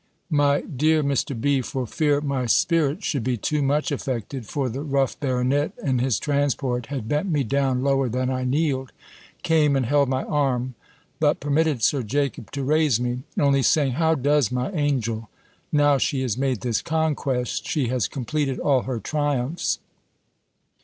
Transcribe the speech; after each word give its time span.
My 0.31 0.61
dear 0.61 1.03
Mr. 1.03 1.39
B., 1.39 1.61
for 1.61 1.85
fear 1.85 2.21
my 2.21 2.47
spirits 2.47 3.05
should 3.05 3.23
be 3.23 3.37
too 3.37 3.61
much 3.61 3.91
affected 3.91 4.47
(for 4.47 4.67
the 4.67 4.81
rough 4.81 5.19
baronet, 5.19 5.73
in 5.83 5.99
his 5.99 6.17
transport, 6.17 6.87
had 6.87 7.07
bent 7.07 7.29
me 7.29 7.43
down 7.43 7.83
lower 7.83 8.09
than 8.09 8.31
I 8.31 8.43
kneeled), 8.43 8.91
came 9.43 9.75
and 9.75 9.85
held 9.85 10.09
my 10.09 10.23
arm; 10.23 10.73
but 11.19 11.39
permitted 11.39 11.83
Sir 11.83 12.01
Jacob 12.01 12.49
to 12.53 12.63
raise 12.63 12.99
me; 12.99 13.21
only 13.39 13.61
saying, 13.61 13.91
"How 13.91 14.15
does 14.15 14.51
my 14.51 14.71
angel? 14.71 15.29
Now 15.71 15.99
she 15.99 16.23
has 16.23 16.35
made 16.35 16.61
this 16.61 16.81
conquest, 16.81 17.67
she 17.67 17.89
has 17.89 18.07
completed 18.07 18.57
all 18.57 18.81
her 18.81 18.99
triumphs." 18.99 19.77